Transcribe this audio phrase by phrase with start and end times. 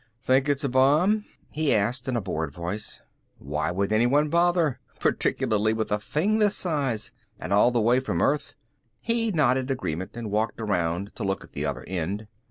[0.23, 3.01] "Think it's a bomb?" he asked in a bored voice.
[3.37, 7.11] "Why would anyone bother particularly with a thing this size?
[7.39, 8.55] And all the way from earth."
[8.99, 12.27] He nodded agreement and walked around to look at the other end.